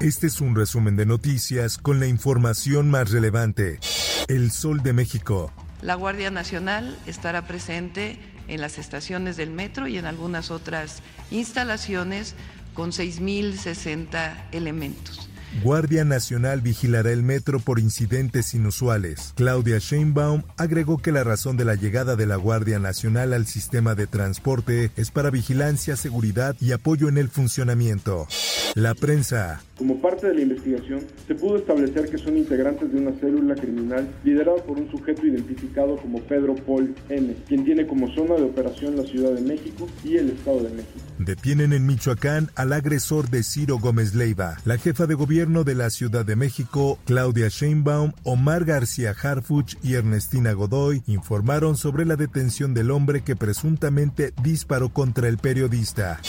Este 0.00 0.26
es 0.26 0.40
un 0.40 0.56
resumen 0.56 0.96
de 0.96 1.06
noticias 1.06 1.78
con 1.78 2.00
la 2.00 2.06
información 2.08 2.90
más 2.90 3.12
relevante. 3.12 3.78
El 4.26 4.50
Sol 4.50 4.82
de 4.82 4.92
México. 4.92 5.52
La 5.82 5.94
Guardia 5.94 6.32
Nacional 6.32 6.98
estará 7.06 7.46
presente 7.46 8.18
en 8.48 8.60
las 8.60 8.78
estaciones 8.78 9.36
del 9.36 9.50
metro 9.50 9.86
y 9.86 9.96
en 9.96 10.06
algunas 10.06 10.50
otras 10.50 11.00
instalaciones 11.30 12.34
con 12.74 12.90
6.060 12.90 14.48
elementos. 14.50 15.30
Guardia 15.62 16.04
Nacional 16.04 16.60
vigilará 16.60 17.12
el 17.12 17.22
metro 17.22 17.60
por 17.60 17.78
incidentes 17.78 18.54
inusuales. 18.54 19.32
Claudia 19.36 19.78
Sheinbaum 19.78 20.42
agregó 20.56 20.98
que 20.98 21.12
la 21.12 21.22
razón 21.22 21.56
de 21.56 21.64
la 21.64 21.76
llegada 21.76 22.16
de 22.16 22.26
la 22.26 22.36
Guardia 22.36 22.78
Nacional 22.78 23.32
al 23.32 23.46
sistema 23.46 23.94
de 23.94 24.06
transporte 24.06 24.90
es 24.96 25.10
para 25.10 25.30
vigilancia, 25.30 25.96
seguridad 25.96 26.56
y 26.60 26.72
apoyo 26.72 27.08
en 27.08 27.18
el 27.18 27.28
funcionamiento. 27.28 28.26
La 28.74 28.94
prensa. 28.94 29.62
Como 29.76 30.00
parte 30.00 30.28
de 30.28 30.34
la 30.34 30.42
investigación, 30.42 31.00
se 31.26 31.34
pudo 31.34 31.56
establecer 31.56 32.08
que 32.08 32.16
son 32.16 32.36
integrantes 32.36 32.92
de 32.92 32.98
una 32.98 33.12
célula 33.18 33.56
criminal 33.56 34.08
liderada 34.22 34.62
por 34.62 34.78
un 34.78 34.88
sujeto 34.88 35.26
identificado 35.26 35.96
como 35.96 36.20
Pedro 36.20 36.54
Paul 36.54 36.94
N., 37.08 37.34
quien 37.48 37.64
tiene 37.64 37.84
como 37.84 38.08
zona 38.14 38.36
de 38.36 38.42
operación 38.42 38.96
la 38.96 39.02
Ciudad 39.02 39.32
de 39.32 39.40
México 39.40 39.88
y 40.04 40.16
el 40.16 40.30
Estado 40.30 40.62
de 40.62 40.70
México. 40.70 41.00
Detienen 41.18 41.72
en 41.72 41.86
Michoacán 41.86 42.50
al 42.54 42.72
agresor 42.72 43.30
de 43.30 43.42
Ciro 43.42 43.78
Gómez 43.80 44.14
Leiva. 44.14 44.58
La 44.64 44.78
jefa 44.78 45.06
de 45.06 45.14
gobierno 45.14 45.64
de 45.64 45.74
la 45.74 45.90
Ciudad 45.90 46.24
de 46.24 46.36
México, 46.36 47.00
Claudia 47.04 47.48
Sheinbaum, 47.48 48.12
Omar 48.22 48.64
García 48.64 49.12
Harfuch 49.20 49.76
y 49.82 49.94
Ernestina 49.94 50.52
Godoy 50.52 51.02
informaron 51.08 51.76
sobre 51.76 52.04
la 52.04 52.14
detención 52.14 52.74
del 52.74 52.92
hombre 52.92 53.22
que 53.22 53.34
presuntamente 53.34 54.32
disparó 54.40 54.90
contra 54.90 55.28
el 55.28 55.38
periodista. 55.38 56.20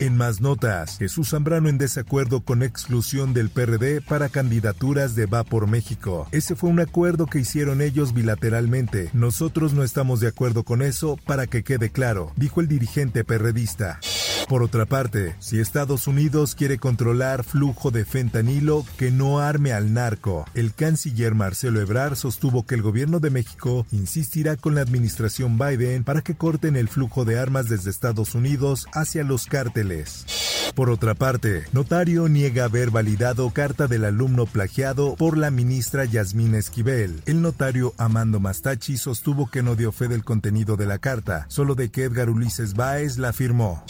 En 0.00 0.16
más 0.16 0.40
notas, 0.40 0.98
Jesús 0.98 1.30
Zambrano 1.30 1.68
en 1.68 1.78
desacuerdo 1.78 2.40
con 2.40 2.62
exclusión 2.62 3.32
del 3.32 3.48
PRD 3.48 4.00
para 4.00 4.28
candidaturas 4.28 5.14
de 5.14 5.26
Va 5.26 5.44
por 5.44 5.68
México. 5.68 6.26
Ese 6.32 6.56
fue 6.56 6.70
un 6.70 6.80
acuerdo 6.80 7.26
que 7.26 7.38
hicieron 7.38 7.80
ellos 7.80 8.12
bilateralmente. 8.12 9.10
Nosotros 9.12 9.72
no 9.72 9.84
estamos 9.84 10.20
de 10.20 10.28
acuerdo 10.28 10.64
con 10.64 10.82
eso, 10.82 11.16
para 11.26 11.46
que 11.46 11.62
quede 11.62 11.90
claro, 11.90 12.32
dijo 12.36 12.60
el 12.60 12.68
dirigente 12.68 13.24
perredista. 13.24 14.00
Por 14.48 14.62
otra 14.62 14.84
parte, 14.84 15.34
si 15.38 15.58
Estados 15.58 16.06
Unidos 16.06 16.54
quiere 16.54 16.78
controlar 16.78 17.44
flujo 17.44 17.90
de 17.90 18.04
fentanilo, 18.04 18.84
que 18.98 19.10
no 19.10 19.40
arme 19.40 19.72
al 19.72 19.94
narco. 19.94 20.44
El 20.54 20.74
canciller 20.74 21.34
Marcelo 21.34 21.80
Ebrard 21.80 22.16
sostuvo 22.16 22.66
que 22.66 22.74
el 22.74 22.82
gobierno 22.82 23.20
de 23.20 23.30
México 23.30 23.86
insistirá 23.90 24.56
con 24.56 24.74
la 24.74 24.82
administración 24.82 25.58
Biden 25.58 26.04
para 26.04 26.20
que 26.20 26.34
corten 26.34 26.76
el 26.76 26.88
flujo 26.88 27.24
de 27.24 27.38
armas 27.38 27.68
desde 27.68 27.90
Estados 27.90 28.34
Unidos 28.34 28.86
hacia 28.92 29.24
los 29.24 29.46
cárteles. 29.46 30.26
Por 30.74 30.90
otra 30.90 31.14
parte, 31.14 31.64
notario 31.72 32.28
niega 32.28 32.64
haber 32.64 32.90
validado 32.90 33.50
carta 33.50 33.86
del 33.86 34.04
alumno 34.04 34.44
plagiado 34.44 35.14
por 35.16 35.38
la 35.38 35.50
ministra 35.50 36.04
Yasmín 36.04 36.54
Esquivel. 36.54 37.22
El 37.26 37.40
notario 37.42 37.94
Amando 37.96 38.40
Mastachi 38.40 38.98
sostuvo 38.98 39.48
que 39.48 39.62
no 39.62 39.76
dio 39.76 39.92
fe 39.92 40.08
del 40.08 40.24
contenido 40.24 40.76
de 40.76 40.86
la 40.86 40.98
carta, 40.98 41.46
solo 41.48 41.74
de 41.74 41.90
que 41.90 42.04
Edgar 42.04 42.28
Ulises 42.28 42.74
Báez 42.74 43.18
la 43.18 43.32
firmó. 43.32 43.84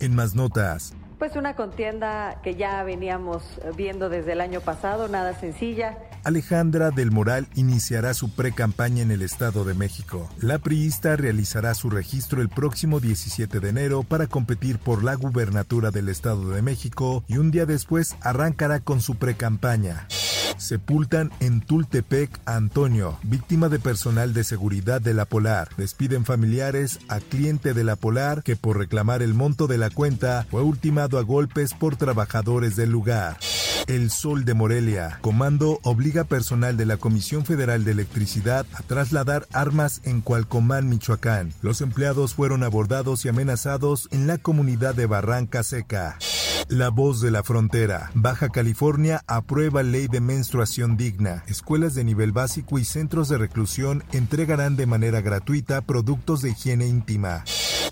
En 0.00 0.14
más 0.14 0.34
notas, 0.34 0.94
pues 1.20 1.36
una 1.36 1.54
contienda 1.54 2.40
que 2.42 2.54
ya 2.54 2.82
veníamos 2.82 3.42
viendo 3.76 4.08
desde 4.08 4.32
el 4.32 4.40
año 4.40 4.62
pasado, 4.62 5.06
nada 5.06 5.38
sencilla. 5.38 5.98
Alejandra 6.24 6.90
del 6.90 7.10
Moral 7.10 7.46
iniciará 7.54 8.14
su 8.14 8.30
pre-campaña 8.30 9.02
en 9.02 9.10
el 9.10 9.20
Estado 9.20 9.64
de 9.64 9.74
México. 9.74 10.30
La 10.40 10.58
priista 10.58 11.16
realizará 11.16 11.74
su 11.74 11.90
registro 11.90 12.40
el 12.40 12.48
próximo 12.48 13.00
17 13.00 13.60
de 13.60 13.68
enero 13.68 14.02
para 14.02 14.28
competir 14.28 14.78
por 14.78 15.04
la 15.04 15.14
gubernatura 15.14 15.90
del 15.90 16.08
Estado 16.08 16.48
de 16.52 16.62
México 16.62 17.22
y 17.28 17.36
un 17.36 17.50
día 17.50 17.66
después 17.66 18.16
arrancará 18.22 18.80
con 18.80 19.02
su 19.02 19.16
pre-campaña. 19.16 20.06
Sepultan 20.58 21.30
en 21.40 21.60
Tultepec 21.60 22.40
a 22.44 22.56
Antonio, 22.56 23.18
víctima 23.22 23.68
de 23.68 23.78
personal 23.78 24.34
de 24.34 24.44
seguridad 24.44 25.00
de 25.00 25.14
la 25.14 25.24
Polar. 25.24 25.68
Despiden 25.76 26.24
familiares 26.24 26.98
a 27.08 27.20
cliente 27.20 27.74
de 27.74 27.84
la 27.84 27.96
Polar 27.96 28.42
que 28.42 28.56
por 28.56 28.78
reclamar 28.78 29.22
el 29.22 29.34
monto 29.34 29.66
de 29.66 29.78
la 29.78 29.90
cuenta 29.90 30.46
fue 30.50 30.62
ultimado 30.62 31.18
a 31.18 31.22
golpes 31.22 31.74
por 31.74 31.96
trabajadores 31.96 32.76
del 32.76 32.90
lugar. 32.90 33.38
El 33.86 34.10
Sol 34.10 34.44
de 34.44 34.54
Morelia. 34.54 35.18
Comando 35.20 35.80
obliga 35.82 36.24
personal 36.24 36.76
de 36.76 36.86
la 36.86 36.96
Comisión 36.96 37.44
Federal 37.44 37.84
de 37.84 37.92
Electricidad 37.92 38.66
a 38.74 38.82
trasladar 38.82 39.48
armas 39.52 40.00
en 40.04 40.20
Cualcomán, 40.20 40.88
Michoacán. 40.88 41.52
Los 41.62 41.80
empleados 41.80 42.34
fueron 42.34 42.62
abordados 42.62 43.24
y 43.24 43.28
amenazados 43.28 44.08
en 44.12 44.26
la 44.26 44.38
comunidad 44.38 44.94
de 44.94 45.06
Barranca 45.06 45.62
Seca. 45.64 46.18
La 46.70 46.88
voz 46.88 47.20
de 47.20 47.32
la 47.32 47.42
frontera. 47.42 48.12
Baja 48.14 48.48
California 48.48 49.24
aprueba 49.26 49.82
ley 49.82 50.06
de 50.06 50.20
menstruación 50.20 50.96
digna. 50.96 51.42
Escuelas 51.48 51.96
de 51.96 52.04
nivel 52.04 52.30
básico 52.30 52.78
y 52.78 52.84
centros 52.84 53.28
de 53.28 53.38
reclusión 53.38 54.04
entregarán 54.12 54.76
de 54.76 54.86
manera 54.86 55.20
gratuita 55.20 55.80
productos 55.80 56.42
de 56.42 56.50
higiene 56.50 56.86
íntima. 56.86 57.42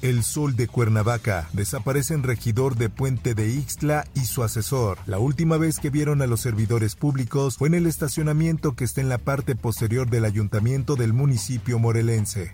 El 0.00 0.22
Sol 0.22 0.54
de 0.54 0.68
Cuernavaca. 0.68 1.48
Desaparecen 1.54 2.22
regidor 2.22 2.76
de 2.76 2.88
Puente 2.88 3.34
de 3.34 3.48
Ixtla 3.48 4.04
y 4.14 4.26
su 4.26 4.44
asesor. 4.44 4.98
La 5.06 5.18
última 5.18 5.56
vez 5.56 5.80
que 5.80 5.90
vieron 5.90 6.22
a 6.22 6.28
los 6.28 6.42
servidores 6.42 6.94
públicos 6.94 7.56
fue 7.56 7.66
en 7.66 7.74
el 7.74 7.86
estacionamiento 7.88 8.76
que 8.76 8.84
está 8.84 9.00
en 9.00 9.08
la 9.08 9.18
parte 9.18 9.56
posterior 9.56 10.08
del 10.08 10.24
ayuntamiento 10.24 10.94
del 10.94 11.12
municipio 11.12 11.80
morelense. 11.80 12.52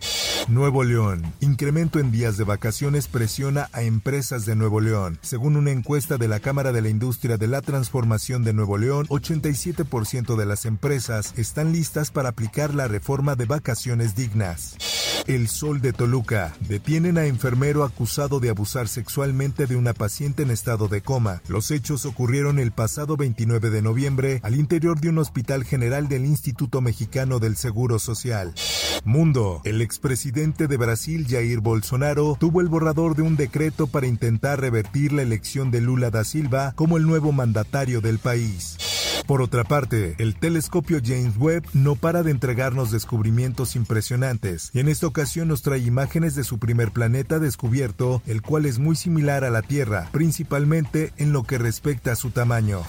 Nuevo 0.49 0.85
León. 0.85 1.23
Incremento 1.41 1.99
en 1.99 2.11
días 2.11 2.37
de 2.37 2.45
vacaciones 2.45 3.09
presiona 3.09 3.69
a 3.73 3.83
empresas 3.83 4.45
de 4.45 4.55
Nuevo 4.55 4.81
León. 4.81 5.19
Según 5.23 5.57
una 5.57 5.71
encuesta 5.71 6.19
de 6.19 6.29
la 6.29 6.41
Cámara 6.41 6.73
de 6.73 6.83
la 6.83 6.91
Industria 6.91 7.39
de 7.39 7.47
la 7.47 7.63
Transformación 7.63 8.45
de 8.45 8.53
Nuevo 8.53 8.77
León, 8.77 9.07
87% 9.09 10.37
de 10.37 10.47
las 10.47 10.67
empresas 10.67 11.33
están 11.37 11.73
listas 11.73 12.11
para 12.11 12.31
aplicar 12.31 12.75
la 12.75 12.89
reforma 12.89 13.37
de 13.37 13.47
vacaciones 13.47 14.15
dignas. 14.15 14.77
El 15.27 15.49
Sol 15.49 15.81
de 15.81 15.93
Toluca. 15.93 16.55
Detienen 16.69 17.19
a 17.19 17.27
enfermero 17.27 17.85
acusado 17.85 18.41
de 18.41 18.51
abusar 18.51 18.89
sexualmente 18.89 19.67
de 19.67 19.77
una 19.77 19.95
paciente 19.95 20.43
en 20.43 20.51
estado 20.51 20.89
de 20.89 21.01
coma. 21.01 21.41
Los 21.49 21.71
hechos 21.71 22.05
ocurrieron 22.05 22.59
el 22.59 22.73
pasado 22.73 23.17
29 23.17 23.71
de 23.71 23.83
noviembre 23.83 24.41
al 24.43 24.57
interior 24.57 25.01
de 25.01 25.09
un 25.09 25.19
hospital 25.19 25.65
general 25.65 26.09
del 26.09 26.25
Instituto 26.27 26.81
Mexicano 26.81 27.39
del 27.39 27.57
Seguro 27.57 27.99
Social. 27.99 28.55
Mundo. 29.05 29.61
El 29.65 29.83
expresidente 29.83 30.67
de 30.67 30.77
Brasil, 30.77 31.27
Jair 31.29 31.61
Bolsonaro, 31.61 32.37
tuvo 32.39 32.61
el 32.61 32.69
borrador 32.69 33.17
de 33.17 33.23
un 33.23 33.37
decreto 33.37 33.87
para 33.87 34.07
intentar 34.07 34.61
revertir 34.61 35.13
la 35.13 35.23
elección 35.23 35.71
de 35.71 35.81
Lula 35.81 36.11
da 36.11 36.25
Silva 36.25 36.73
como 36.75 36.97
el 36.97 37.07
nuevo 37.07 37.33
mandatario 37.33 38.01
del 38.01 38.19
país. 38.19 38.77
Por 39.27 39.41
otra 39.41 39.65
parte, 39.65 40.17
el 40.19 40.35
telescopio 40.35 41.01
James 41.03 41.37
Webb 41.39 41.65
no 41.73 41.97
para 41.97 42.23
de 42.23 42.31
entregarnos 42.31 42.91
descubrimientos 42.91 43.75
impresionantes 43.75 44.71
y 44.75 44.81
en 44.81 44.89
esta 44.89 45.07
ocasión 45.07 45.49
nos 45.49 45.63
trae 45.63 45.79
imágenes 45.79 46.35
de 46.35 46.45
su 46.45 46.59
primer 46.59 46.91
planeta 46.91 47.39
descubierto, 47.39 48.23
el 48.27 48.43
cual 48.43 48.67
es 48.67 48.79
muy 48.79 48.97
similar 48.97 49.45
a 49.45 49.51
la 49.51 49.63
Tierra, 49.63 50.11
principalmente 50.13 51.13
en 51.17 51.33
lo 51.33 51.45
que 51.45 51.57
respecta 51.57 52.13
a 52.13 52.17
su 52.17 52.31
tamaño. 52.31 52.83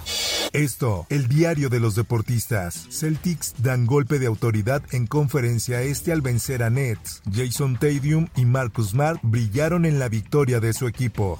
Esto, 0.51 1.05
el 1.09 1.27
diario 1.27 1.69
de 1.69 1.79
los 1.79 1.95
deportistas. 1.95 2.87
Celtics 2.89 3.55
dan 3.61 3.85
golpe 3.85 4.19
de 4.19 4.27
autoridad 4.27 4.83
en 4.91 5.07
conferencia 5.07 5.81
este 5.81 6.11
al 6.11 6.21
vencer 6.21 6.63
a 6.63 6.69
Nets. 6.69 7.21
Jason 7.33 7.77
Tatum 7.77 8.27
y 8.35 8.45
Marcus 8.45 8.89
Smart 8.89 9.19
brillaron 9.21 9.85
en 9.85 9.99
la 9.99 10.09
victoria 10.09 10.59
de 10.59 10.73
su 10.73 10.87
equipo. 10.87 11.39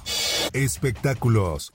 Espectáculos. 0.52 1.72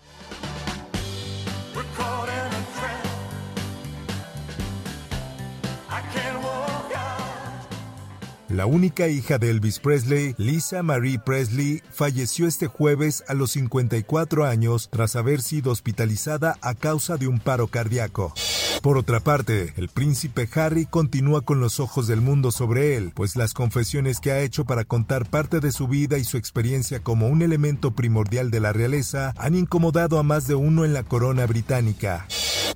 La 8.51 8.65
única 8.65 9.07
hija 9.07 9.37
de 9.37 9.49
Elvis 9.49 9.79
Presley, 9.79 10.35
Lisa 10.37 10.83
Marie 10.83 11.19
Presley, 11.19 11.81
falleció 11.89 12.47
este 12.47 12.67
jueves 12.67 13.23
a 13.29 13.33
los 13.33 13.51
54 13.51 14.45
años 14.45 14.89
tras 14.91 15.15
haber 15.15 15.41
sido 15.41 15.71
hospitalizada 15.71 16.57
a 16.61 16.75
causa 16.75 17.15
de 17.15 17.27
un 17.27 17.39
paro 17.39 17.67
cardíaco. 17.67 18.33
Por 18.81 18.97
otra 18.97 19.21
parte, 19.21 19.73
el 19.77 19.87
príncipe 19.87 20.49
Harry 20.53 20.85
continúa 20.85 21.41
con 21.41 21.61
los 21.61 21.79
ojos 21.79 22.07
del 22.07 22.19
mundo 22.19 22.51
sobre 22.51 22.97
él, 22.97 23.13
pues 23.15 23.37
las 23.37 23.53
confesiones 23.53 24.19
que 24.19 24.33
ha 24.33 24.41
hecho 24.41 24.65
para 24.65 24.83
contar 24.83 25.29
parte 25.29 25.61
de 25.61 25.71
su 25.71 25.87
vida 25.87 26.17
y 26.17 26.25
su 26.25 26.35
experiencia 26.35 26.99
como 26.99 27.27
un 27.27 27.43
elemento 27.43 27.91
primordial 27.91 28.51
de 28.51 28.59
la 28.59 28.73
realeza 28.73 29.33
han 29.37 29.55
incomodado 29.55 30.19
a 30.19 30.23
más 30.23 30.45
de 30.45 30.55
uno 30.55 30.83
en 30.83 30.91
la 30.91 31.03
corona 31.03 31.45
británica. 31.45 32.27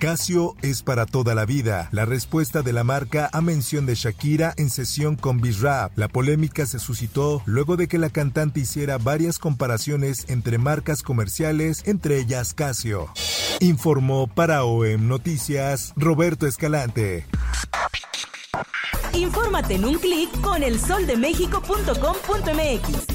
Casio 0.05 0.55
es 0.61 0.83
para 0.83 1.07
toda 1.07 1.33
la 1.33 1.45
vida. 1.45 1.89
La 1.91 2.05
respuesta 2.05 2.61
de 2.61 2.73
la 2.73 2.83
marca 2.83 3.27
a 3.33 3.41
mención 3.41 3.87
de 3.87 3.95
Shakira 3.95 4.53
en 4.55 4.69
sesión 4.69 5.15
con 5.15 5.41
Bizrap. 5.41 5.97
La 5.97 6.09
polémica 6.09 6.67
se 6.67 6.77
suscitó 6.77 7.41
luego 7.45 7.75
de 7.75 7.87
que 7.87 7.97
la 7.97 8.11
cantante 8.11 8.59
hiciera 8.59 8.99
varias 8.99 9.39
comparaciones 9.39 10.25
entre 10.27 10.59
marcas 10.59 11.01
comerciales, 11.01 11.81
entre 11.87 12.19
ellas 12.19 12.53
Casio. 12.53 13.09
Informó 13.61 14.27
para 14.27 14.63
OEM 14.63 15.07
Noticias 15.07 15.91
Roberto 15.95 16.45
Escalante. 16.45 17.25
Infórmate 19.13 19.73
en 19.73 19.85
un 19.85 19.97
clic 19.97 20.29
con 20.41 20.61
elsoldemexico.com.mx. 20.61 23.14